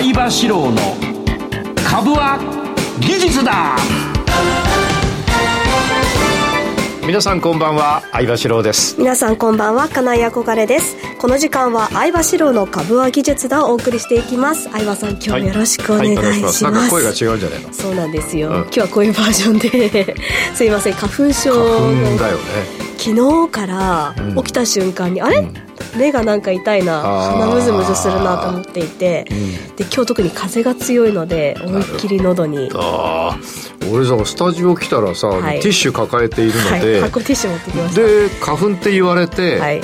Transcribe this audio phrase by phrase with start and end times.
[0.00, 0.76] 相場志郎の
[1.84, 2.38] 株は
[3.00, 3.76] 技術だ。
[7.04, 8.94] 皆さんこんばんは相場志郎です。
[8.96, 10.96] 皆さんこんばんは金井憧れです。
[11.18, 14.70] この時間は相場志郎の株は技術だをお送りしていきます。
[14.70, 16.64] 相場さん今日もよろしくお願いします。
[16.64, 17.72] はいはい、なんか声が違うんじゃないの。
[17.72, 20.14] そうなんですよ、うん、今日はこういうバージョンで。
[20.54, 25.54] すいません花粉症花粉だよね昨日から起きた瞬間に、うん、あれ、うん。
[25.96, 27.00] 目がなんか痛いな。
[27.00, 32.70] 鼻むずむずするなと思っていて、うん、で今日特に風が強いので思いっきり喉に。
[32.74, 33.38] ああ
[33.90, 38.02] 俺さスタジオ来たらさ、はい、ティッシュ抱えているので、はい、箱ティッシュ持ってきました。
[38.02, 39.80] で花粉って言われて、はい、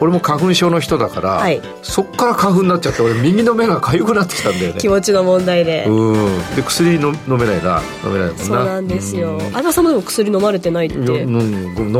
[0.00, 4.80] 俺も花粉症の人だから、はい、そっから花粉になっちゃって俺右の目が痒くなってきたんだよね。
[4.80, 5.84] 気持ちの問題で。
[5.86, 6.56] うん。
[6.56, 7.82] で薬の飲めないな。
[8.04, 8.44] 飲めないもんな。
[8.44, 9.38] そうなんですよ。
[9.52, 10.96] 相葉さんもでも薬飲まれてないって。
[10.96, 11.28] 飲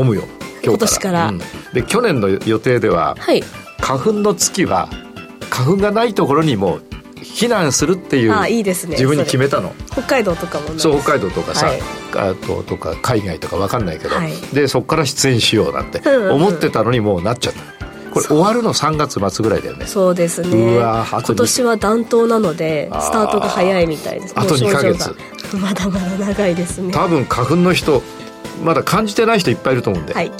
[0.03, 0.23] むよ
[0.65, 1.41] 今年から、うん、
[1.73, 3.43] で去年の予定では、はい、
[3.79, 4.89] 花粉の月は
[5.49, 6.79] 花粉がないところにも
[7.15, 9.73] 避難するっていうあいいです、ね、自分に決めたの。
[9.91, 11.81] 北海道とかもそう北海道とかさ、はい、
[12.15, 17.75] あととか海外とか分かんないけど、はい、でそこから出演しようなんて思ってたのにもうなっちゃった。
[18.15, 19.85] これ終わるの3月末ぐらいだよね。
[19.87, 20.77] そうですね。
[20.77, 24.33] うわ今年は暖冬なのでスタートが早いみたいです。
[24.37, 25.13] あと2か月。
[25.59, 26.93] まだまだ長いですね。
[26.93, 28.01] 多分花粉の人
[28.63, 30.31] まだ感じてない人いっぱいいると思うんで、はい、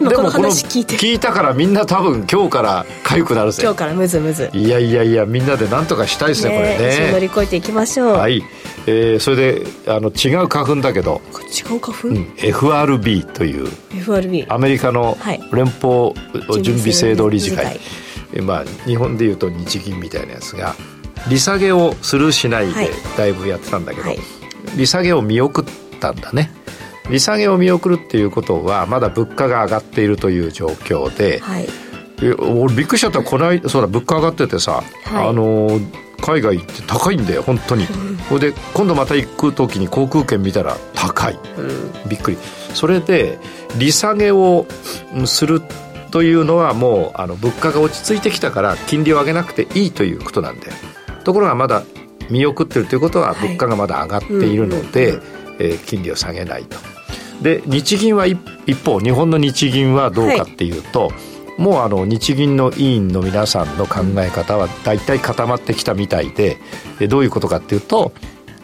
[0.00, 0.96] 今この話聞いて。
[0.96, 3.62] 聞いたからみんな多分今日から痒くなるぜ。
[3.62, 4.50] 今日からムズムズ。
[4.52, 7.12] いやいやいやみんなで何とかしたいですねねこれね。
[7.12, 8.12] 乗り越えていきましょう。
[8.12, 8.42] はい、
[8.86, 11.20] えー、それであの違う花粉だけど。
[11.32, 13.68] 違う花粉、うん、FRB という。
[13.96, 15.16] FRB アメリカの
[15.52, 16.14] 連邦
[16.62, 20.74] 準備制度理事会、はい、まあ日本でいうと日銀みたいなやつが
[21.28, 24.18] 利下げをするしないでだいぶやってたんだけど、はい、
[24.76, 25.64] 利下げを見送っ
[26.00, 26.50] たんだね
[27.10, 31.68] 利下げを見送るっていうことはまだ物価が上がっているという状況で、はい、
[32.38, 33.22] 俺びっくりしちゃった。
[33.22, 35.80] この間そうだ物価上がっててさ、はい、あの
[36.20, 37.86] 海外って高いんだよ本当に。
[38.28, 38.40] ほ、うん。
[38.40, 42.38] で今度また行く時に航空券見たら高い、うん、びっくり。
[42.74, 43.38] それで
[43.76, 44.66] 利下げを
[45.26, 45.60] する
[46.10, 50.72] というのはもうあの物価が落ち着いてきたから金利を上げなくていいということなんだよ。
[51.24, 51.82] ところがまだ
[52.30, 55.18] 見送ってるということは物価がまだ上がっているので、
[55.58, 56.93] え金利を下げないと
[57.42, 58.38] で日銀は一
[58.84, 61.14] 方日本の日銀はどうかっていうと、は
[61.58, 66.58] い、もうあの日銀の委員の皆さんの考え方は大体固まってきたみたいで
[67.08, 68.12] どういうことかっていうと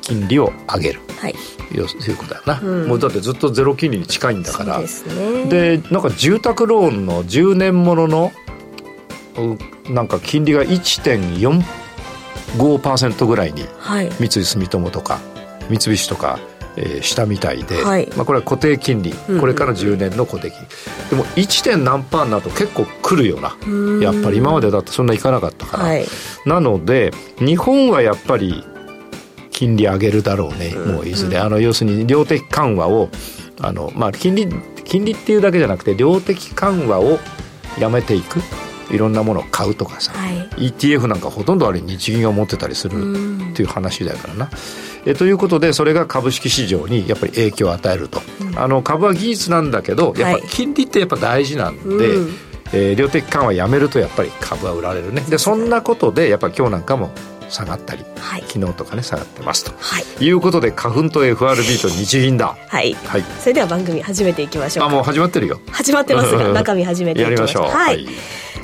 [0.00, 1.34] 金利を上げる、はい、
[1.75, 1.86] いう
[2.16, 4.80] ことだよな、うん、もうだってずっとゼロ金利に近いんだから。
[5.48, 8.32] で、ね、なんか住宅ローンの10年ものの
[9.88, 15.20] なんか金利が1.45%ぐらいに、はい、三井住友とか
[15.69, 16.41] 三菱とか
[16.76, 20.66] えー、したみたいで、はい、まあ、これは固定金利、これから10年の固定金利、
[21.10, 21.64] でも 1.
[21.64, 23.56] 点何パーになると結構くるよな。
[24.00, 26.06] やっぱり今までだってそんないかなかったから、はい、
[26.47, 28.64] なので日本はやっぱり
[29.50, 33.09] 金利上げるだろうね、もういずれ、あの要するに量的緩和を
[33.60, 34.48] あの、まあ、金利
[34.84, 37.19] 金利っていうだけじゃなくて量的緩和を
[37.78, 38.41] やめていく。
[38.91, 40.28] いろんなものを買うとかさ、は
[40.59, 42.97] い、ETF なんかほとんどあれ日銀が持ってたりする
[43.53, 44.50] っていう話だからな。
[45.06, 52.34] えということでそれが株式市場にやっぱり影響を与えると、うん、あの株は技術なんだけどやっぱ金利ってやっぱ大事なんで、はいうん、
[52.72, 55.22] えー、量的緩和やめるとやっぱり株は売られるね。
[55.22, 57.10] でそんなことでやっぱ今日なんかも
[57.48, 62.56] 下がったり、はい、昨日とかね下がってますと、はい、いうことで花粉と FRB と日銀だ。
[62.68, 65.60] はい、はい、それでは番組始めていきましょうあもう始まってるよ。
[65.70, 67.68] 始まってますが中身始めていきましょう。
[67.68, 68.06] はい、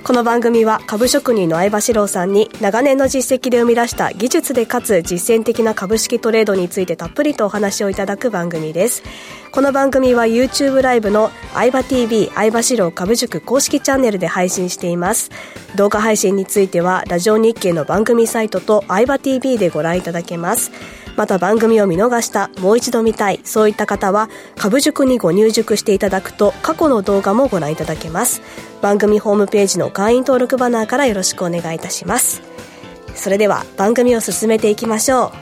[0.06, 9.03] この番組は株職人の相場志郎さんに長年の実績で生み出した技術でかつ実践的な株式トレードについてたっぷりとお話をいただく番組です
[9.50, 15.33] この番組は YouTube ライブの相場 TV 相場志郎株塾公式チャンネルで配信しています
[15.75, 20.71] 動画配信についてはラジオ日経の番組サイトと相場 TV でご覧いただけます
[21.16, 28.43] また番組を見逃したもう一度見たいそういった方は株塾にご入塾していただくと過去の動画もご覧いただけます。
[28.82, 32.42] 番組ホームページの会員登録バナーからよろしくお願いいたします。
[33.15, 35.33] それでは番組を進めていきましょ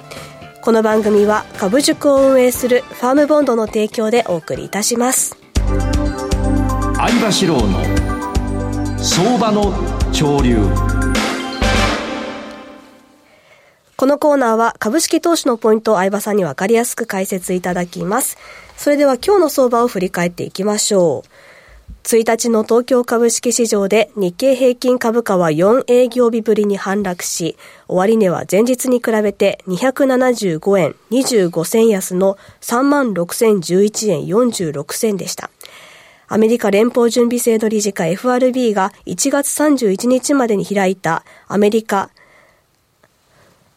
[0.61, 0.61] う。
[0.63, 5.37] この番組は株塾を運営するファームボンドの提供でお送りいたします。
[6.97, 9.75] 相場志郎の相場の
[10.13, 10.94] 潮流。
[14.05, 18.37] このコーナーは株式投資のポイントを相場さんにわかりやすく解説いただきます。
[18.77, 22.07] それでは今日の相場を振り返っていきましょう。
[22.07, 27.57] 1日の東京株式市場で日経平均株価は4営業日ぶりに反落し、
[27.89, 35.49] 終値は前日に比べて275円25銭安の36,011円46銭でした。
[36.29, 42.11] アメリカ連邦準備制度理事会 FRB が1月31日までに開いたアメリカ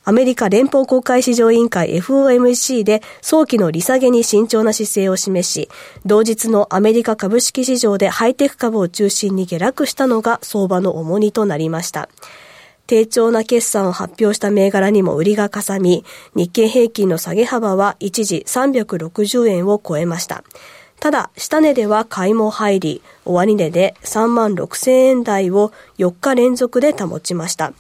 [0.07, 5.68] アメリカ連邦公開市場委員会 FOMC で早期の利下げに慎重な姿勢を示し、
[6.06, 12.07] 同日のアメリカ株式市場でハイテク株を中心に下落したのが相場の重荷となりました。
[12.86, 16.06] 低調な決算を発表した銘柄にも売りがかさみ、
[16.36, 20.45] 日経平均の下げ幅は一時360円を超えました。
[21.01, 27.74] ただ、下値では買いも入り、終値で3万6000円台を4日連続で保ちました。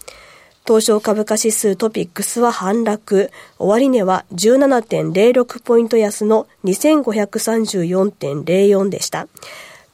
[0.67, 9.29] 東証株価指数トピックスは反落、終値は17.06ポイント安の2534.04でした。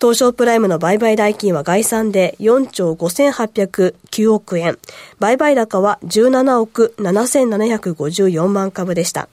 [0.02, 4.80] 東証プライムの売買代金は概算で4兆5809億円。
[5.20, 9.30] 売買高は17億7754万株でした。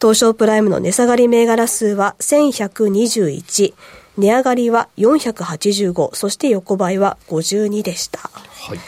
[0.00, 3.74] 東証プライムの値下がり銘柄数は1121。
[4.16, 6.14] 値上がりは485。
[6.14, 8.20] そして横ばいは52でした。
[8.20, 8.78] はい。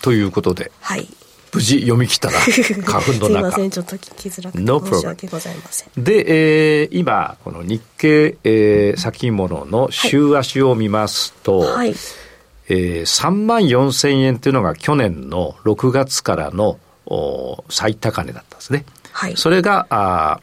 [0.00, 0.70] ということで。
[0.80, 1.08] はい。
[1.54, 2.40] 無事読み切ったら
[2.84, 3.26] 花粉の中。
[3.26, 6.04] すいませんちょっと聞きづらくて申し訳ございません。
[6.04, 11.94] で、えー、今この日経、えー、先物の週足を見ますと、はい、
[12.68, 20.40] えー、3万4千円というのが去年の6月からのお最高値だったんですね、はい、それがあ、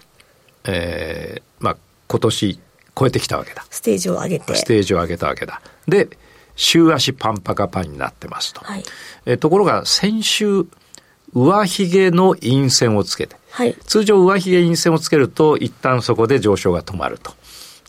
[0.65, 2.59] えーまあ、今年
[2.95, 3.65] 超えてきたわけだ。
[3.69, 4.55] ステージを上げて。
[4.55, 5.61] ステージを上げたわけだ。
[5.87, 6.09] で
[6.55, 8.83] 週足パンパカパンになってますと、はい、
[9.25, 10.65] えところが先週
[11.33, 17.31] 上髭の陰線をつけて、はい、通常上髭陰線をつけると一旦そこで上昇が止まると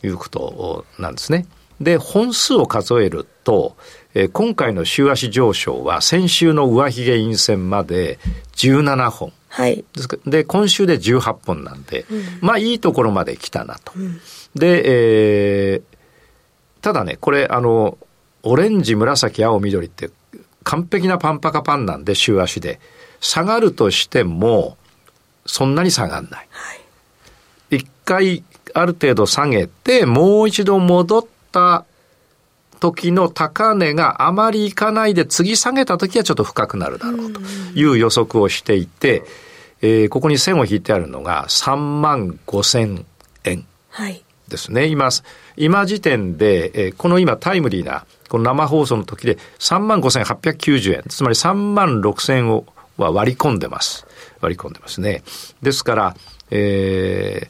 [0.05, 1.45] いうことなんですね。
[1.81, 3.75] で、本数を数えると、
[4.13, 8.19] えー、今回の週足上昇は先週の上髭陰線まで
[8.55, 9.33] 17本。
[9.49, 9.83] はい。
[10.25, 13.91] で、今週で18本なんで、うん、まあいいところまで来たなと。
[13.95, 14.19] うん、
[14.55, 15.83] で、えー、
[16.81, 17.97] ただね、これあの、
[18.43, 20.09] オレンジ、紫、青、緑って
[20.63, 22.79] 完璧なパンパカパンなんで週足で。
[23.23, 24.77] 下がるとしても、
[25.45, 26.47] そんなに下がんない。
[27.71, 28.43] 一、回
[28.73, 31.85] ある程度下げて、もう一度戻った
[32.81, 37.39] 時の高値があまりいかないで、次下げた時はちょっと深くなるだろうと
[37.73, 39.23] いう予測をしていて、
[39.81, 43.05] えー、ここに線を引いてあるのが3万5千
[43.45, 43.65] 円
[44.49, 44.81] ですね。
[44.81, 45.09] はい、今、
[45.55, 52.65] 今時点で、えー、この今タイムリーな、この生放送の時で3万5890円、つまり3万6千を
[52.97, 54.05] は割り込んでます。
[54.41, 55.23] 割り込んでますね。
[55.61, 56.15] ですから、
[56.51, 57.47] え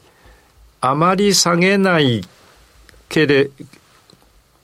[0.80, 2.22] あまり下げない
[3.08, 3.50] けれ、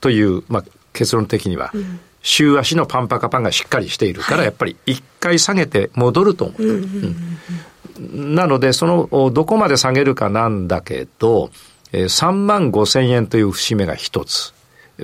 [0.01, 8.35] という、まあ、結論的には、うん週足のパンパカパンがしっかりしているから、やっぱり一回下げて戻ると思う。
[8.35, 11.51] なので、その、どこまで下げるかなんだけど、
[11.93, 14.53] えー、3万5千円という節目が一つ。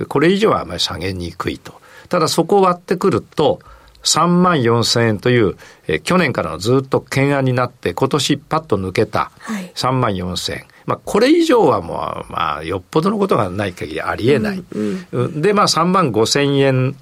[0.07, 1.81] これ以上はあまり下げにくいと。
[2.09, 3.59] ただそこを割ってくると、
[4.07, 5.57] 3万4千円という、
[5.87, 9.31] えー、去年からのずっと懸案になって、今年パッと抜けた
[9.75, 10.65] 3万4千円。
[10.85, 14.63] まあ、これ以上はもう、まあ、よっぽどのことがない限りありえない。
[14.71, 16.95] うんうん、で、まあ、3万5千円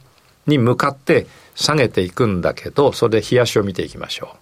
[0.48, 4.38] に向かって下げていくんだけど、それで冷やしを見ていきましょう。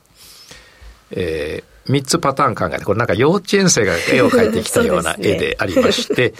[1.11, 6.33] えー、3つパターン考えて、これなんか幼稚園生が絵を描いてきたような絵でありまして、ね、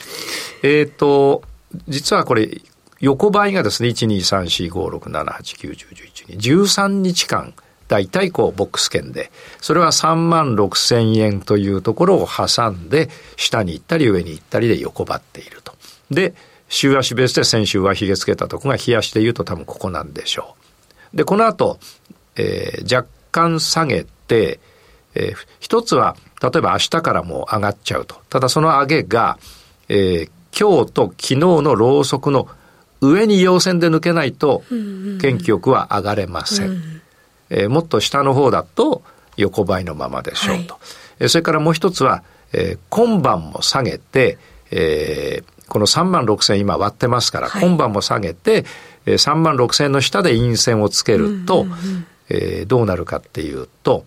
[0.63, 1.43] えっと、
[1.89, 2.61] 実はこれ、
[3.03, 7.53] 横ばいがですね、1、2、3、4、5、6、7、8、9、10、11、13日間、
[7.89, 9.29] 大体こうボックス圏で、
[9.59, 15.73] それは3万6千円というところを挟んで、下に行ったり上に行ったりで横ばっていると。
[16.11, 16.33] で、
[16.69, 20.55] 週足ベースで先週は髭つけたとこが冷やして言うと多分ここなんでしょ
[21.13, 21.17] う。
[21.17, 21.79] で、この後、
[22.37, 24.61] えー、若干下げて、
[25.13, 28.15] えー、一つは、例えば明日からもう上がっちゃうと。
[28.29, 29.37] ただその上げが、
[29.89, 32.47] えー、今日と昨日のローソクの
[33.09, 36.71] 上に陽線で抜けないと、元気よくは上がれません。
[36.71, 37.01] ん。
[37.49, 39.03] えー、もっと下の方だと
[39.37, 40.73] 横ばいのままでしょうと。
[41.19, 44.37] はい、それからもう一つは、えー、今晩も下げて、
[44.71, 48.65] えー、この3万6千今割ってますから、はい、今晩も下げて、
[49.05, 54.05] えー、3万6千の下で陰線をつけると、うんうんうん、えー、どうなるかっていうと、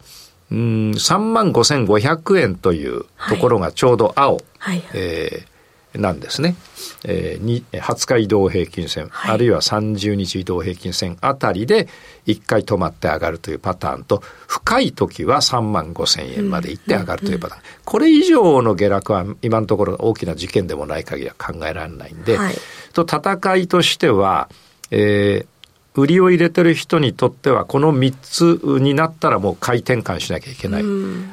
[0.50, 5.55] うん3万5500円というところがちょうど青、はい、えー
[5.98, 6.56] なんですね。
[7.04, 11.88] えー、20日移動平均線、はい、あるいは30日移動平均線あたりで
[12.26, 17.62] 1回止まって上がるというパターンと、深い時は3万5千円まで行って上がるというパターン。
[17.84, 22.54] これ以上の下落は今のところ大きな事件でもない限りは考えられないんで、はい、
[22.92, 24.48] と戦いとしては、
[24.90, 30.82] えー、売りを入れてる人にとってはこの3つになったらもう買い転換しなきゃいけない。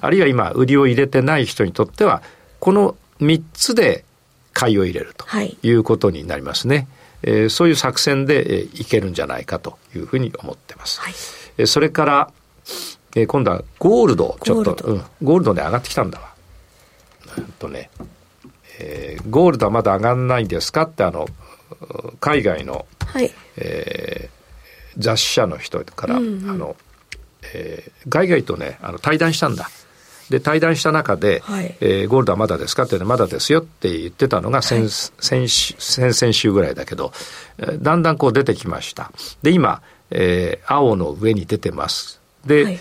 [0.01, 2.21] あるいは今売りを入れてない人にとっては
[2.59, 4.05] この3つで
[4.53, 5.25] 買いを入れると
[5.61, 6.75] いうことになりますね。
[6.75, 6.87] はい、
[7.23, 11.01] えー、そういう作戦で、えー、いけるんじゃないかというふうに思ってます。
[11.01, 11.13] はい、
[11.57, 12.31] えー、それから、
[13.15, 16.33] えー、今度はゴールド、ちょっと、ゴールド,、うん、ゴールドで上がってきたんだわ。
[17.37, 17.89] うんとね、
[18.79, 21.27] えー、ゴールドはまだ上がんないんですかってあの、
[22.19, 26.75] 海外の、はい、えー、雑誌社の人から、うんうん、あの、
[27.53, 29.69] えー、海外とね、あの対談したんだ。
[30.33, 37.13] で、対談した中で、はい、えー、ゴールドはまだですかってまだですよって言ってたのが先、はい、先先々週ぐらいだけど、
[37.79, 39.11] だんだんこう出てきました。
[39.43, 42.19] で、今、えー、青の上に出てます。
[42.47, 42.79] で、はい、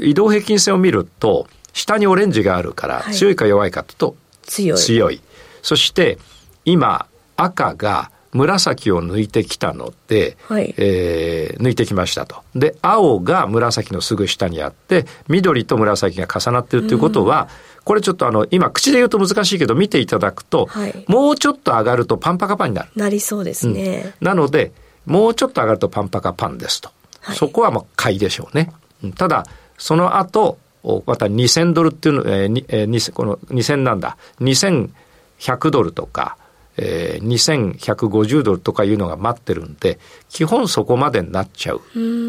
[0.00, 4.78] 移動平均線を見ると、下にオレンジがあるから、強いか弱いかというと、強い。
[4.78, 5.20] 強い。
[5.62, 6.18] そして、
[6.64, 12.42] 今、赤が紫を抜いてきたので、はい、えー、抜いてきましたと。
[12.54, 17.48] で、青が紫のすぐ下にあって、緑と紫が重なってるということは、
[17.84, 22.90] これちょっとあの、今口で言うと難しいけど見ていただくと、はい、もうちょっと上がるとパンパカパンになる。
[22.96, 24.14] なりそうですね。
[24.20, 24.72] うん、なので、
[25.06, 26.90] もうちょっと上がるとパンパカパンですと。
[27.20, 28.72] はい、そこはもう買いでしょうね。
[29.16, 29.46] ただ、
[29.78, 30.58] その後、
[31.06, 34.16] また2000ドルっていうの、えーえー、この2000なんだ。
[34.40, 36.36] 2100ドルとか、
[36.80, 41.80] えー、2150ドルとかいうのが待ってるんで、基本そこまでになっちゃう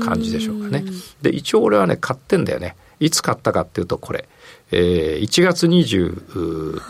[0.04, 0.84] 感じでしょうかね。
[1.22, 2.76] で、一応俺はね、買ってんだよね。
[3.00, 4.28] いつ買ったかっていうと、これ、
[4.72, 6.82] えー、1月29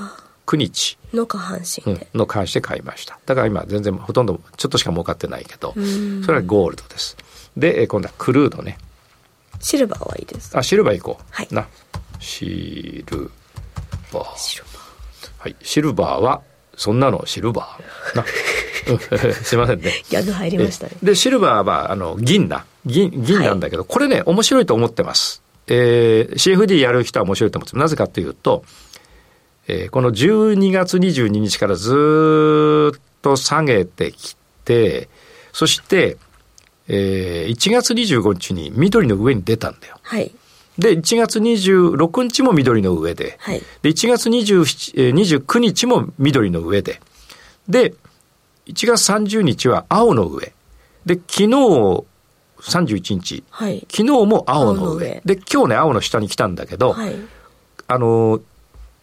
[0.56, 0.98] 日。
[1.14, 3.20] の下半身で、うん、の下半身で買いました。
[3.26, 5.74] だから今全然ほとんどちょっとしか儲かってないけど、
[6.26, 7.18] それはゴールドです。
[7.58, 8.78] で、今度はクルードね。
[9.60, 10.58] シルバーはいいです。
[10.58, 11.24] あ、シルバーいこう。
[11.30, 11.48] はい。
[11.52, 11.68] な。
[12.20, 13.32] シル
[14.14, 14.38] バー。
[14.38, 14.74] シルバー。
[15.40, 15.56] はい。
[15.62, 16.42] シルバーは
[16.80, 18.18] そんなのシルバー。
[18.18, 18.26] な。
[19.44, 19.92] すいませんね。
[20.10, 20.94] ギャグ入りましたね。
[21.04, 22.66] で、シルバーは、あの、銀だ。
[22.86, 25.44] 銀、銀なんだけど、はい、これね、面白いと思ってます。
[25.68, 27.82] えー、CFD やる人は面白いと思ってます。
[27.82, 28.64] なぜかというと、
[29.68, 35.10] えー、この12月22日からずっと下げてきて、
[35.52, 36.16] そして、
[36.88, 40.00] えー、1月25日に緑の上に出たんだよ。
[40.02, 40.32] はい。
[40.80, 47.02] で、1月26日も緑の上で、はい、で、1月27 29日も緑の上で、
[47.68, 47.94] で、
[48.66, 50.54] 1月30日は青の上。
[51.06, 51.48] で、昨日、
[52.62, 55.22] 31日、はい、昨日も青の上。
[55.26, 57.16] で、今日ね、青の下に来たんだけど、はい、
[57.88, 58.40] あの、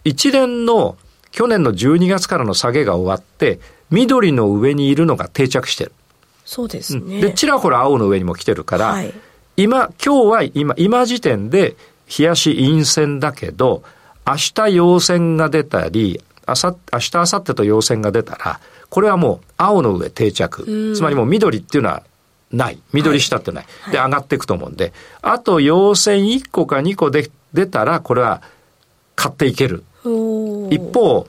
[0.04, 0.96] 一連の
[1.30, 5.92] 去年の12月からの下げが終わって、緑の上にいるのが定着してる。
[6.46, 7.20] そうですね。
[7.20, 9.12] で、ちらほら青の上にも来てるから、はい、
[9.56, 11.76] 今、今日は今、今時点で、
[12.18, 13.82] 冷やし陰線だけど、
[14.26, 20.94] 明日陽線が出たり、あさ、明日、明後日と陽線が出たら、これはもう青の上定着。
[20.94, 22.02] つまりもう緑っていうのは
[22.52, 22.78] ない。
[22.92, 23.66] 緑下ってない。
[23.80, 28.42] はい、で、上がっていくと思うんで、あと陽線1個か2個で出たら、これは
[29.16, 29.82] 買っていける。
[30.04, 31.26] 一方、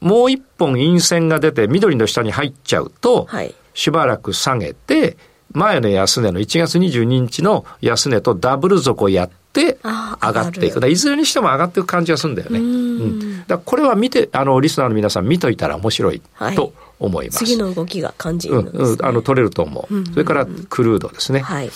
[0.00, 5.16] もう一本陰線が出て緑の下に入っちゃうと、はい、しばらく下げて、
[5.54, 10.88] 前の安値の1月22日の安値とダブル底やって上がっていく。
[10.88, 12.58] いずれにしても上がっていく感じがするんだよね。
[12.58, 16.20] うん、だこれは見て、あの、リスナーの皆さん見といたら面白い
[16.56, 17.38] と思います。
[17.38, 20.06] 次の動きが感じるんです、ね、うん、うん、あの、取れると思う。
[20.10, 21.40] それからクルードですね。
[21.40, 21.70] はい。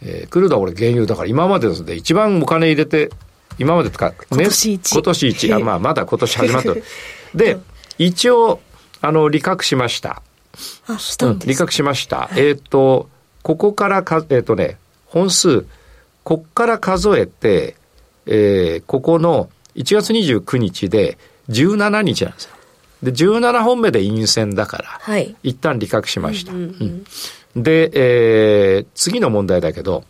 [0.00, 3.10] えー、クルードは俺原油だから今までで一番お金入れて、
[3.58, 4.92] 今までか、ね、今年一。
[4.92, 6.84] 今年まあ、まだ今年始まってる。
[7.34, 7.58] で、
[7.98, 8.60] 一応、
[9.02, 10.22] あの、利確しました。
[10.86, 12.16] あ、したんです、うん、利確しました。
[12.20, 13.08] はい、えっ、ー、と、
[13.48, 14.76] ここからか、えっ、ー、とね、
[15.06, 15.64] 本数、
[16.22, 17.76] こっから数えて、
[18.26, 21.16] えー、ここの1月29日で
[21.48, 22.50] 17日なんですよ。
[23.02, 26.52] で、17本目で陰線だから、はい、一旦利確しました。
[26.52, 27.04] うん、
[27.56, 30.04] うん、で、えー、次の問題だけど、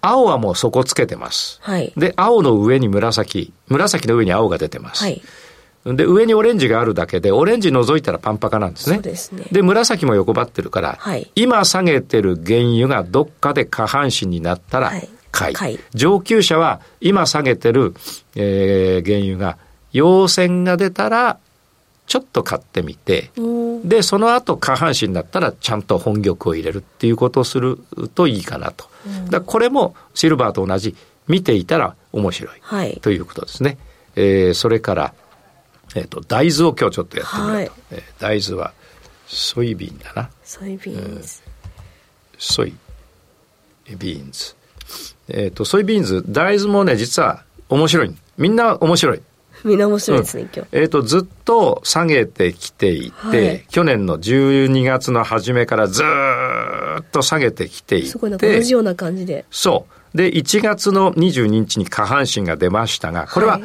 [0.00, 1.58] 青はもう底つけてます。
[1.60, 5.04] はい、で、青の上に紫、紫の上に青が出てます。
[5.04, 5.20] はい
[5.84, 8.96] で、上にオレンジがあるだけで、オレンジ除いたらパンパカなんですね。
[8.96, 9.44] そうですね。
[9.50, 14.92] で、紫も横ばってるから、はい、今下げてる原油がどっかで下半身になったら
[15.32, 15.54] 買い。
[15.54, 17.94] はい、上級者は今下げてる、
[18.36, 19.58] えー、原油が
[19.92, 21.38] 陽線が出たら、
[22.06, 23.30] ちょっと買ってみて、
[23.84, 27.78] で、その後下半身になったらちゃんと本玉を入れるっていうことをする
[28.14, 28.86] といいかなと。
[29.30, 30.94] だこれもシルバーと同じ、
[31.28, 33.78] 見ていたら面白い、はい、ということですね。
[34.16, 35.14] えー、それから、
[35.94, 37.54] えっ、ー、と、大豆を今日ちょっとやってみようと。
[37.54, 38.72] はい、えー、大豆は、
[39.26, 40.30] ソイビンだな。
[40.44, 41.42] ソイビーンズ。
[42.38, 42.74] ソイ
[43.98, 44.54] ビーンズ。
[45.28, 48.14] えっ、ー、と、ソイビーンズ、大豆もね、実は面白い。
[48.36, 49.22] みんな面白い。
[49.64, 50.68] みんな面白いですね、うん、今日。
[50.72, 58.08] えっ、ー、と、ずっと下げてきていて、はい、去年の12月の初めからずっと下げてきていて。
[58.08, 59.44] すごいなんか同じような感じで。
[59.50, 60.16] そう。
[60.16, 63.60] で、1月の22日に下半身が出ましたが、これは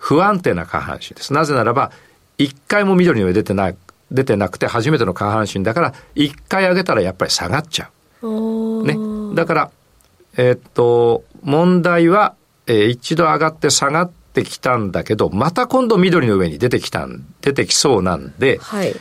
[0.00, 1.32] 不安定な下半身です。
[1.32, 1.92] なぜならば、
[2.38, 3.76] 一回も緑の上出てない、
[4.10, 7.90] 出てなくて初めての下半身だから、一回上げたらやっぱり下がっちゃ
[8.22, 8.84] う。
[8.84, 8.96] ね。
[9.36, 9.70] だから、
[10.36, 12.34] えー、っと、問題は、
[12.66, 18.94] えー、一度上がって下がってきたんだけど、また今度緑の上に出てきたん、出てきそうなんで、はい、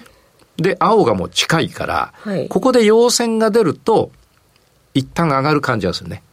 [0.57, 4.11] で、青がもう近いから、はい、ここで陽線が出ると、
[4.93, 6.23] 一旦上がる感じがするね。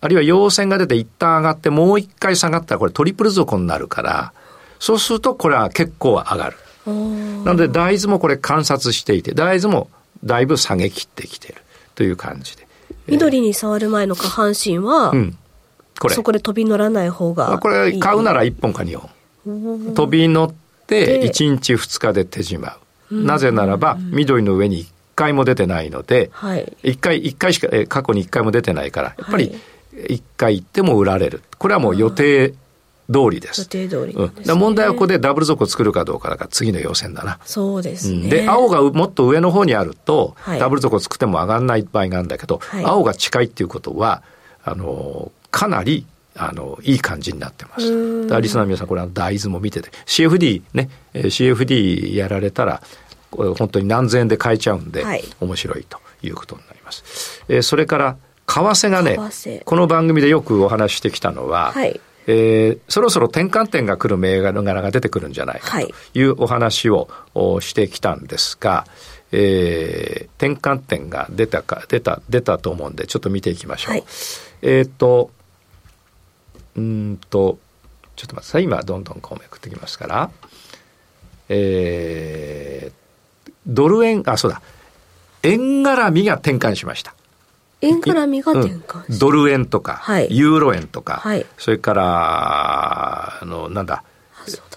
[0.00, 4.32] あるいは陽線が出て一旦上がってもう一回下がったらこれトリプル底になるから、
[4.78, 6.56] そうするとこれは結構上がる。
[6.86, 9.90] なので大豆もこれ観察していて、大豆も
[10.24, 11.62] だいぶ下げ切ってきてる。
[11.96, 12.68] という感じで。
[13.08, 15.38] 緑に触る前の下半身は、うん、
[15.98, 16.14] これ。
[16.14, 19.94] そこで飛び乗らない方がいいこれ買うなら1本か2本。
[19.94, 20.54] 飛び乗っ
[20.86, 22.76] て1日2日で手じま
[23.10, 23.24] う。
[23.24, 29.56] なぜならば緑の上に1回も出てないので、はい、1回、1回しか、過去に1回も出てないから、やっぱり
[29.96, 31.42] 1回行っても売られる。
[31.58, 33.62] これはもう予定通りです。
[33.62, 37.38] 予定通り、ね、うん、問題はここでダブル底を作るかどうかだから次の要線だな。
[37.44, 38.28] そうですね。
[38.28, 44.22] で、青がもっと上の方にあると、はい、ダブル底を作っても上がらない場合があるんだけど、はい、青が近いっていうことは、
[44.64, 48.26] あの、かなり、あの、いい感じになってます。
[48.26, 52.82] だリスナーの皆さん、これは大豆も見てて、CFD ね、CFD やられたら、
[53.30, 57.44] 本当に何千円で買えちゃうんで、はい、面白いということになります。
[57.48, 59.18] えー、それから、為替がね、
[59.64, 67.08] この番組でよくお話してきたのは、はいえー、そろそろ転換点が来る銘柄が出てくるんじゃないかというお話を
[67.60, 68.84] してきたんですが、
[69.32, 73.92] えー、転換点が出たか、出た、出たと思うんで、ちょっと見ていきましょう。
[73.92, 74.04] はい、
[74.62, 75.30] えっ、と、
[76.76, 77.58] うんと、
[78.16, 78.64] ちょっと待ってください。
[78.64, 80.30] 今、どんどんこうめくってきますから、
[81.48, 82.92] えー、
[83.66, 84.62] ドル円、あ、そうだ、
[85.42, 87.14] 円絡みが転換しました。
[87.86, 94.02] 円絡みが転換、うん、ドル円とか、はい、ユーロ円とか、はい、それから、あの、なんだ、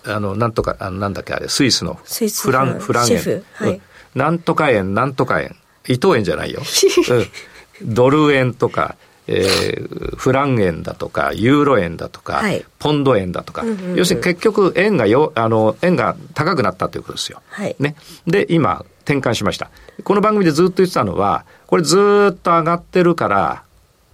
[0.05, 2.93] あの、なんとか、あのなんだっけあれ、スイスのフラン、フ。
[2.93, 3.43] ラン円。
[3.53, 3.81] はい、うん、
[4.15, 5.55] なんとか円、なんとか円。
[5.87, 6.61] 伊藤円じゃないよ。
[7.81, 8.95] うん、ドル円とか、
[9.27, 13.63] えー、フラン円だとか、ユーロ円だとか、はい、ポンド円だとか、
[13.95, 17.41] 要するに結局円がよ、あの、円が高くなったということですよ。
[17.49, 17.95] はい、ね。
[18.25, 19.71] で、今、転換しました。
[20.03, 21.97] この番組でずっと言ってたのは、これず
[22.31, 23.63] っと上がってるから、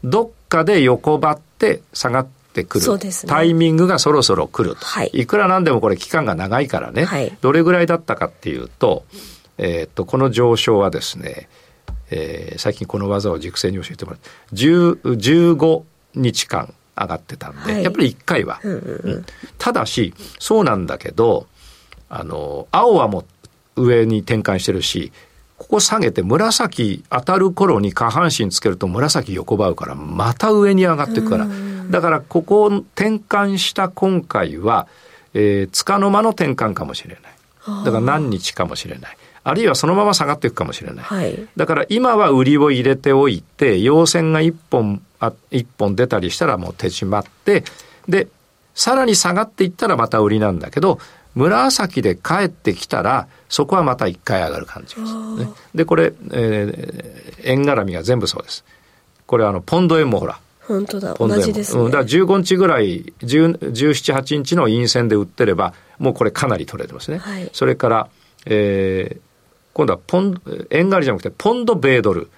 [0.05, 9.05] どっかで横ばって下がってくる、ね、タイミングがそろそろ来ると、はい、いくらなんでもこれ期間が長いからね、はい、どれぐらいだったかっていうと、
[9.57, 11.49] えー、っと、この上昇はですね、
[12.09, 15.83] えー、最近この技を熟成に教えてもらって、15
[16.15, 19.25] 日間上がってたんで、はい、やっぱり1回は、うんうんうん、
[19.57, 21.47] ただし、そうなんだけど、
[22.07, 23.25] あの、青はもう
[23.75, 25.11] 上に転換してるし、
[25.57, 31.47] ここ下げて紫当たる頃に下半身つけると紫横ばうからまた上に上がっていくから。
[31.89, 34.87] だからここを転換した今回は、
[35.33, 37.85] えー、つかの間の転換かもしれない。
[37.85, 39.17] だから何日かもしれない。
[39.43, 41.05] あるいはそのまま下がっていくかもしれない。
[41.05, 47.63] はい、だから今は売りを入れておいて、陽線が一本、あ一本出たりしたらもう手締まって、
[48.09, 48.27] で、
[48.73, 50.99] さらに下がっていったらまた売りなんだけど、
[51.35, 55.49] 紫で帰ってきたら、そこはまた一回上がる感じです、ね。
[55.75, 58.63] で、これ、えー、円絡みが全部そうです。
[59.27, 60.39] これあの、ポンド円もほら。
[60.61, 61.83] 本当だ、同じですね。
[61.83, 67.19] うん、だから15日ぐらい、17、8日の陰線で売ってれば、もうこれかなり取れてますね。
[67.19, 68.09] はい、それから、
[68.45, 69.19] えー、
[69.73, 72.29] 今度はポン、円狩りじゃなくて、ポンド米ドル。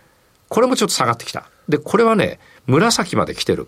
[0.49, 1.49] これもちょっと下がってきた。
[1.69, 3.67] で、これはね、紫まで来てる。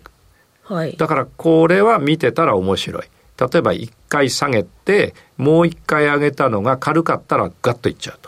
[0.64, 0.96] はい。
[0.96, 3.04] だから、これは見てたら面白い。
[3.40, 8.18] 例えば1回下げて、もう1回上げたのが軽かったらガッといっちゃう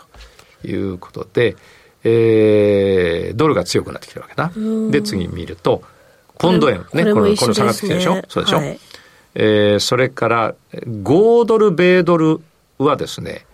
[0.61, 1.55] ということで、
[2.03, 4.51] えー、ドルが強くなってきてるわけだ。
[4.91, 5.83] で、次見ると、
[6.39, 8.21] ポンド円ね、これこれ下がってきてるでしょ？
[8.27, 8.79] そうでしょ、はい、
[9.35, 12.41] えー、それから、5ドル、米ドル
[12.79, 13.45] はですね、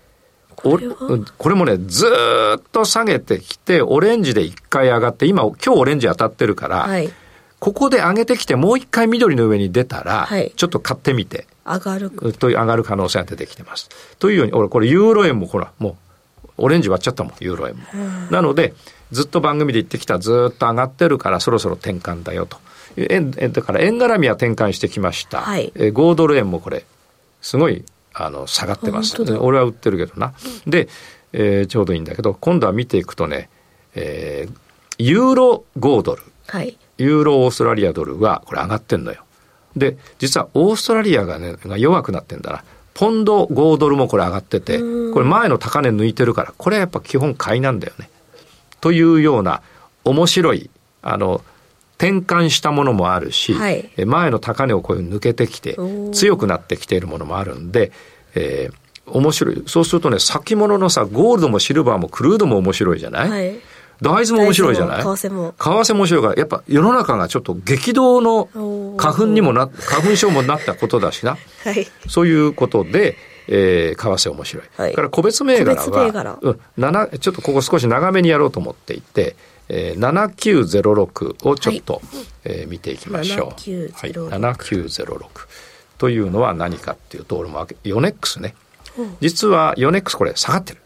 [0.56, 0.88] これ
[1.38, 2.08] これもね、ず
[2.58, 7.10] っと下げてきて、オレンジで1回上がって、今、今日オレンジ当たってるから、はい、
[7.60, 11.46] ここで上げてきて、もう1回緑の上に出たら、はい、ちょっと買ってみて。
[11.66, 12.10] 上がる。
[12.34, 13.90] と上がる可能性が出てきてます。
[14.18, 15.98] というように、俺、これユーロ円もほら、も
[16.44, 17.84] う、オレンジ割っちゃったもん、ユーロ円も。
[18.32, 18.74] なので、
[19.12, 22.58] ずっと番組で言ってきた、ずっと上がってるから、そろそろ転換だよと。
[22.98, 25.42] 円、だから円絡みは転換してきました。
[25.42, 26.86] はい、え5ドル円もこれ、
[27.42, 29.22] すごい、あの、下がってます。
[29.40, 30.34] 俺は売ってるけどな。
[30.66, 30.88] で、
[31.34, 33.50] えー、ちょうどいいんだけど、今度は見ていくとね、
[33.96, 34.54] えー、
[34.98, 36.24] ユーロ5ドル。
[36.48, 36.78] はい。
[37.00, 39.24] ユーロオーストラリアドルは、これ上がってんのよ。
[39.76, 42.64] で、実はオーストラリアがね、が弱くなってんだな。
[42.94, 48.10] ポンド5ドルもこれ上がってて、これ前の高値抜いてるから、これはやっぱ基本買いなんだよね。
[48.82, 49.62] というような
[50.04, 50.70] 面白い、
[51.02, 51.42] あの、
[51.98, 55.78] 転換したものもあるし、はい、前の高値をこういう抜けてきて、
[56.14, 57.92] 強くなってきているものもあるんで、
[58.36, 59.64] えー、面白い。
[59.68, 63.60] そうするとね、先物のさ、ゴールドもシルバーもクルードも面白いじゃない、はい、
[64.02, 65.02] 大豆も面白いじゃない？
[65.02, 65.54] 為替も。
[65.58, 71.38] 為替も面白いから、やっぱ世の中がちょっと激動の花粉にもな、花粉症もなったことだしな。
[71.64, 71.88] はい。
[72.08, 74.64] そういうことで、えー、為替面白い。
[74.78, 79.36] はい、から個別銘柄は、うん、ちょっとここ少し長めにやろうと思っていて、
[79.68, 82.04] えー、7906をちょっと、はい、
[82.46, 83.60] えー、見ていきましょう。
[83.60, 83.94] 7906。
[83.94, 85.26] はい、7906。
[85.98, 88.56] というのは何かっていうと、俺もヨネックスね。
[89.20, 90.80] 実はヨネックスこれ下がってる。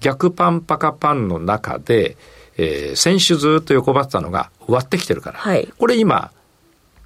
[0.00, 2.16] 逆パンパカパンの中で、
[2.56, 5.38] えー、先週ずっと横ばってたのが割ってきてるから。
[5.38, 6.30] はい、これ今、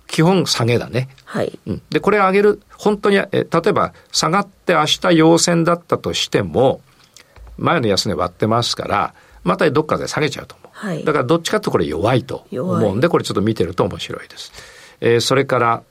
[0.07, 1.09] 基本下げだね。
[1.25, 1.59] はい。
[1.67, 6.81] うん、で、これ上げる、本当に、え例えば下がって明日陽線だったとしても、
[7.57, 10.69] 前の安値割ってますから、またどっかで下げちゃうと思う。
[10.73, 14.53] はい、だからどっちかとこれ弱いと思うんで、これちょっと見てると面白いです。
[15.01, 15.83] えー、それから、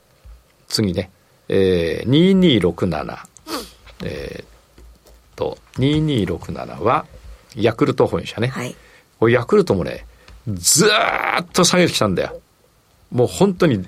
[0.68, 1.10] 次ね、
[1.48, 3.18] えー、2267。
[4.04, 4.51] えー、
[5.36, 7.06] と、2267は、
[7.56, 8.48] ヤクルト本社ね。
[8.48, 8.74] はい。
[9.18, 10.06] これヤクルトもね、
[10.48, 12.40] ずーっと下げてきたんだよ。
[13.10, 13.86] もう本当に、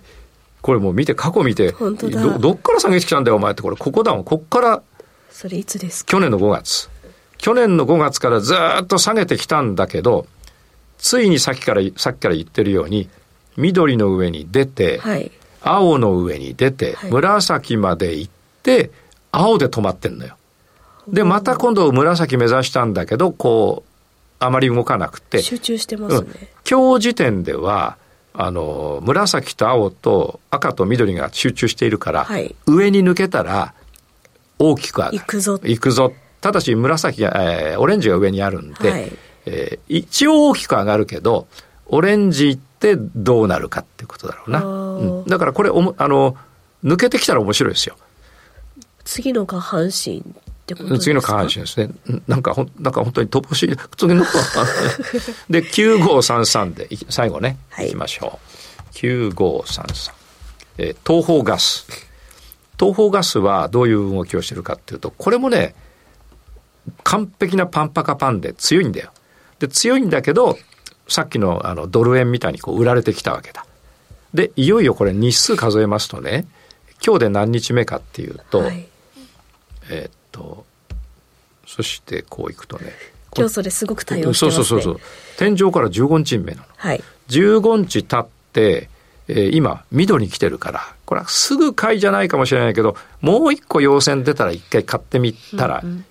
[0.63, 1.93] これもう見て、過去見て、ど、
[2.39, 3.63] どっから下げてきたんだよ、お前って。
[3.63, 4.25] これ、ここだもん。
[4.25, 4.83] こっから、
[5.31, 6.13] それいつですか？
[6.13, 6.89] 去年の5月。
[7.39, 10.27] 去年の5月からずっと下げてきたんだけど、
[10.99, 13.09] ついにさっきから、さっきから言ってるように、
[13.57, 15.31] 緑の上に出て、はい、
[15.61, 18.91] 青の上に出て、はい、紫まで行って、
[19.33, 20.37] 青で止まってんのよ。
[21.09, 23.91] で、また今度紫目指したんだけど、こう、
[24.39, 25.43] あまり動かなくて。
[25.43, 26.27] 集中してますね。
[26.29, 27.97] うん、今日時点では、
[28.33, 33.75] あの、紫と青と赤と緑が集中しているから、はい、上に抜けたら
[34.59, 35.19] 大きく上がる。
[35.19, 35.61] 行くぞ。
[35.63, 36.13] 行くぞ。
[36.41, 39.13] ただし紫が、えー、オレンジが上にあるんで、はい、
[39.47, 41.47] えー、一応大きく上がるけど、
[41.87, 44.65] オレンジ行ってどうなるかっていうことだろうな。
[44.65, 46.37] うん、だからこれおも、あの、
[46.85, 47.97] 抜けてきたら面白いですよ。
[49.05, 50.25] 次の下半身
[50.65, 51.91] ってこと次の下半身ですね。
[52.27, 53.77] なんかほ、なんか本当に乏しい。
[53.97, 54.25] 次の
[55.51, 58.95] で、9533で、最後ね、はい、いきましょう。
[58.95, 60.13] 9533。
[60.79, 61.87] えー、東方ガス。
[62.79, 65.75] 東方ガスはどういう動きをしてるかっていうと、これもね、
[67.03, 69.11] 完璧なパンパカパンで強いんだよ。
[69.59, 70.59] で、強いんだけど、
[71.09, 73.67] さっきのあのドル円みたいにこう売られてきたわけだ。
[74.33, 76.47] で、いよいよこれ日数数えますとね、
[77.05, 78.89] 今日で何日目かっていうと、はい、
[79.91, 80.65] えー、っと、
[81.67, 82.93] そしてこういくとね。
[83.37, 84.65] 今日それすごく多用してますね。
[84.65, 85.01] そうそうそう。
[85.39, 86.67] 天井から15日目なの。
[86.77, 87.03] はい。
[87.29, 88.89] 15日経って、
[89.29, 96.05] えー、今、緑に来てるから、これはすぐ買いじゃないかもしれないけど、もう一個陽線出たら一回買ってみたら、うんうん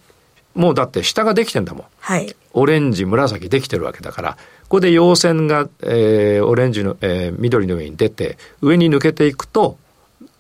[0.56, 1.86] もうだって下ができてんだもん。
[2.00, 2.36] はい。
[2.54, 9.78] オレンジ、紫できてるわけだから、ここで陽線が、えー、オレンジの、えー、緑の上に出て、上に抜けていくと、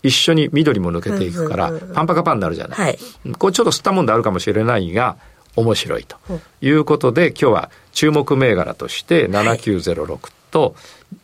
[0.03, 2.79] 一緒に緑も抜けていくから、パンパカパンになるじゃない。
[2.79, 2.99] はい、
[3.39, 5.15] これちょっと吸ったもんであるかもしれないが、
[5.55, 6.17] 面白いと。
[6.61, 10.73] いうことで、今日は注目銘柄として7906と、はい、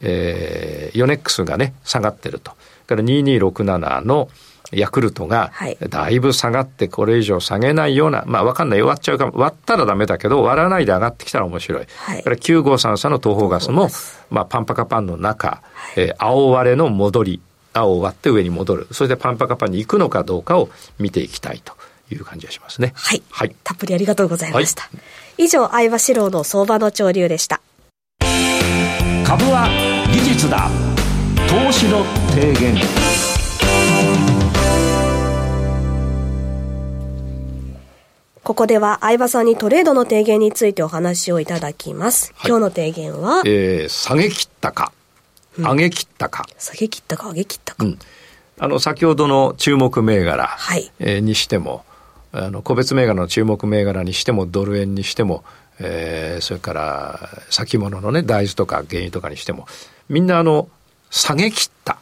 [0.02, 2.54] えー、ヨネックスがね、下がってると。
[2.88, 4.30] から2267の
[4.72, 5.52] ヤクルトが、
[5.90, 8.82] だいぶ下がってこれ以上下げないような、まあわかんない。
[8.82, 11.88] 割っちゃうか割ったらダメだけど、割らないで上がってきたら面白い。
[11.98, 13.90] はい、から9533の東方ガスも、
[14.30, 17.42] まあパンパカパンの中、はい、えー、青割れの戻り
[17.74, 18.88] 青を割って上に戻る。
[18.92, 21.74] それでパンパカパンに行くのかどうかを見ていきたいと
[22.12, 22.94] いう感じがしますね。
[22.96, 23.24] はい。
[23.30, 23.56] はい。
[23.64, 24.84] たっぷりありがとうございました。
[24.84, 24.90] は
[25.38, 27.62] い、以上、相場志郎の相場の潮流でした。
[29.26, 29.70] 株は
[30.12, 30.70] 技術だ。
[31.48, 32.76] 投資の提言。
[38.44, 42.34] ここでは相葉さんにトレードの提言についてお話をいただきます。
[42.36, 44.92] はい、今日の提言は、えー、下げ切ったか。
[45.58, 46.46] 上げ切ったか。
[46.58, 47.86] 下げ切ったか、上げ切ったか。
[47.86, 48.00] うん、
[48.60, 51.84] あの、先ほどの注目銘柄、はい、えー、にしても、
[52.32, 55.44] あの、個別銘柄の注目銘柄にしても、ドル円にしても、
[55.80, 59.68] えー、それから先物のね、大豆とか原油とかにしても、
[60.10, 60.70] みんなあの、
[61.10, 61.98] 下げ切った。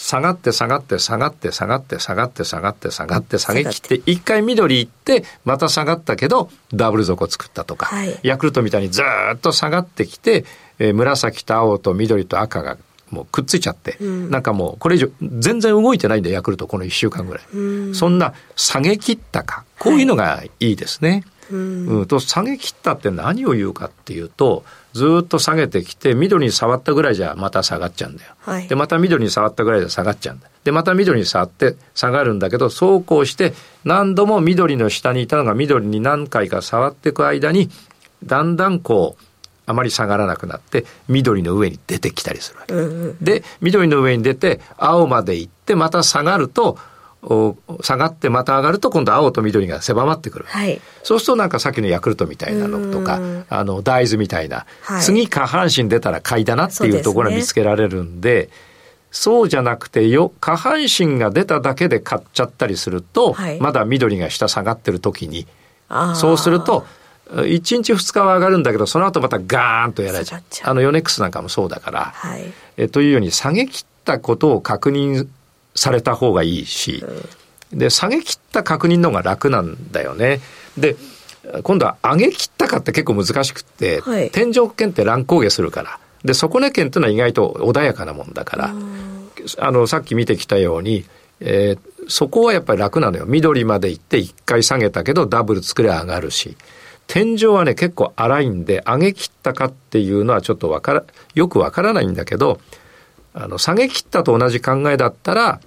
[0.00, 7.90] 下がって下がって下がって下がって下がって下がって下がって下げ切って一回緑行ってまた下がったけどダブル底作ったとか、
[8.22, 9.02] ヤクルトみたいにず
[9.34, 10.46] っと下がってきて
[10.80, 12.76] えー、紫と青と緑と赤が
[13.10, 21.24] もうくっついちゃって、うん、なんかもうこれ以上全然動いてないんだヤクルトこの1週間ぐらい、うん、そんな下げ切ったかこういうのがいいですね。
[21.50, 28.34] はい、うん、と下げ切ったって何を言うかっていうとずっと下げてきて緑に触ったぐらいじゃまた下がっちゃうんだよ。
[28.40, 30.48] はい、でまた緑に触ったぐらいじゃ下がっちゃうんだ。
[30.62, 37.70] でまた緑に触って下がるんだけどそうこうして何度も緑の下にいたのが緑に何回か触っていく間に
[38.24, 39.24] だんだんこう
[39.70, 46.78] あまり下がらなくなって緑の上に出てきたりするわけ、うんうん、で緑の上に出て青まで行ってまた下がると
[47.82, 50.46] 下がってまた上がると今度青と緑が狭まってくる。
[50.48, 58.48] はい、そうするとなんかさっきのヤクルトみたいなのとか、あの大豆みたいな、はい、次下半身出たら買いだなっていうところが見つけられるんで、
[59.10, 65.46] そうじゃなくてよ、下半身が出ただけで買っちゃったりすると、はい、まだ緑が下下がってる時に、
[66.14, 66.86] そうすると、
[67.30, 70.42] 1日2日は上がるんだけど、その後またガーンとやられちゃう。
[70.62, 72.44] あのヨネックスなんかもそうだから、はい、
[72.76, 75.28] えというように下げ切ったことを確認
[75.74, 77.04] された方がいいし、
[77.72, 80.40] うん、で、下げ切った確認の方が楽なんだよね。
[80.76, 80.96] で、
[81.62, 85.98] 今度は上げ切ったかって結構難しくって、はい、天井圏って乱高下するから。
[86.24, 88.74] で、底根圏っていうのは意外と穏やかなもんだから、
[89.58, 91.04] あの、さっき見てきたように、
[91.40, 93.24] えー、そこはやっぱり楽なのよ。
[93.26, 96.56] 緑まで行って一回下げたけどダブル作れ上がるし。
[97.10, 102.60] 天井はね、結構荒いんで、上げ切ったかっていうのはちょっとわから、よくわからないんだけど、
[103.34, 105.60] あの、下げ切ったと同じ考えだったら、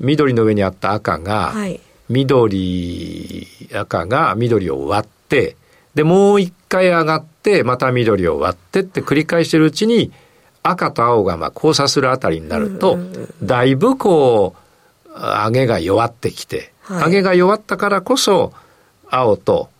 [0.00, 5.56] 緑の上にあった赤が、はい、緑、赤が緑を割って、
[5.94, 10.12] で、もう一回上がって、また緑を割ってって繰り返してるうちに、
[10.62, 12.98] 赤と青がまあ交差するあたりになると、
[13.42, 14.54] だいぶこ
[15.06, 18.52] う、上げが弱ってきて、はい、上げが弱ったからこそ、
[19.08, 19.70] 青と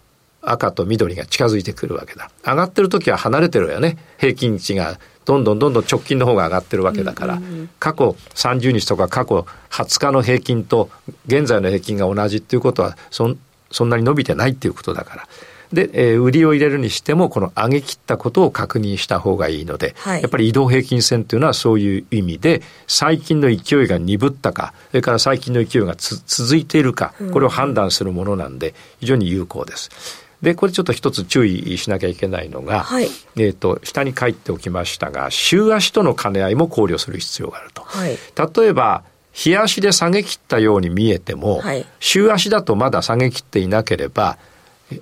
[0.47, 2.31] 赤と緑が近づいてくるわけだ。
[2.45, 3.99] 上がってる時は離れてるよね。
[4.19, 7.41] 平均値がどんどんどんどん直近の方が上がってるわけだから、
[7.79, 10.89] 過去30日とか過去20日の平均と
[11.27, 13.35] 現在の平均が同じっていうことはそ
[13.71, 15.29] そんなに伸びてないっていうことだから。
[15.73, 30.26] で、えー、売りを入れるにしても、この上げ切ったことを確認した方がいいので、はい、やっぱり移動平均線というのはそういう意味で、最近の勢いが鈍ったか、それから最近の勢いが続いているか、これを判断するものなんで、非常に有効です。
[30.43, 37.83] で、これちょっと一つ注意しなきゃいけないのが、はい、えっ、と、下に書いておきましたが、週足との兼ね合いも考慮する必要があると。
[37.83, 38.19] はい、
[38.61, 44.39] 例えば、日足で下げ切ったように見えても、はい、週足だとまだ下げ切っていなければ、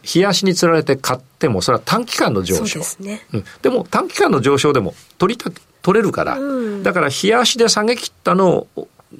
[0.02, 2.80] 日足につられて買っても、それは短期間の上昇。
[2.80, 3.26] でね。
[3.32, 5.50] うん、でも短期間の上昇でも取りた
[5.82, 8.66] 取れるから、うん、だから日足で下げ切ったの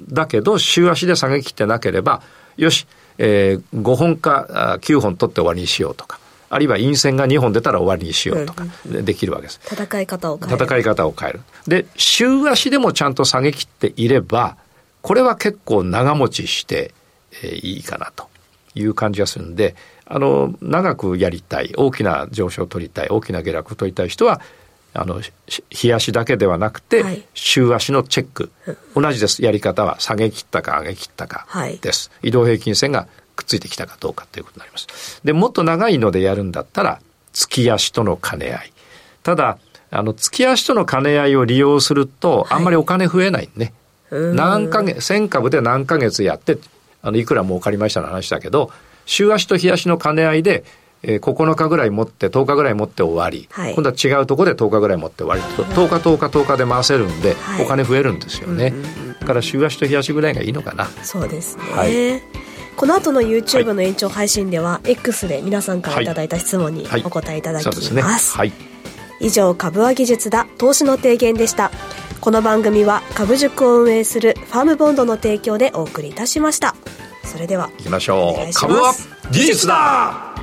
[0.08, 2.22] だけど、週足で下げ切ってなければ、
[2.56, 2.86] よし、
[3.18, 6.18] えー、5本か9本取って終わりにしようとか。
[6.50, 9.60] あるいは陰線が2本出たら終わりにしようとか、できるわけです。
[9.64, 10.64] 戦い方を変える。
[10.64, 11.40] 戦い方を変える。
[11.66, 14.56] で、週足でもちゃんと下げ切っていれば、
[15.02, 16.94] これは結構長持ちして、
[17.42, 18.28] えー、いいかなと
[18.76, 19.74] いう感じがするんで、
[20.06, 24.40] あの、長くやりたい、大きな上昇を取りたい、大きな下落を取りたい人は、
[24.94, 25.20] あの、
[25.70, 28.50] 日足だけではなくて、はい、週足のチェック。
[28.94, 29.44] 同じです。
[29.44, 31.46] やり方は下げ切ったか上げ切ったか
[31.80, 32.10] です。
[32.10, 35.20] はい、移動平均線がくっついてきたかどうかということになります。
[35.24, 37.00] で、もっと長いのでやるんだったら、
[37.32, 38.72] 月足との兼ね合い。
[39.24, 39.58] ただ、
[39.90, 43.74] あの、月足との兼ね合いを利用すると、あんまりお金増えないね。
[44.10, 46.58] はい、何ヶ月、1000株で何ヶ月やって、
[47.02, 48.70] あの、いくら儲かりましたの話だけど、
[49.06, 50.64] 週足と日足の兼ね合いで、
[51.06, 55.42] えー、9日ぐらい持って10日ぐらい持って終わり、はい、今度は違うところで10日ぐらい持って終わり。
[55.54, 58.72] と10日10日10日で回せるんで、はい、お金増えるんですよね、
[59.20, 60.86] だから週足と日足ぐらいがいいのかな。
[61.02, 62.22] そうですね、はい、
[62.76, 66.04] この後の YouTube の延長配信では、X で皆さんからい。
[66.04, 67.72] ただいた質問にお答えいただきま
[68.18, 68.52] す,、はい。
[69.20, 71.70] 以上株は技術だ投資の提言でした。
[72.20, 76.74] この番組は株塾を運営するファームボンドの提供でお送りいたしました。
[77.24, 78.54] それではいきましょう。
[78.54, 78.94] 株は
[79.30, 80.33] 技術だ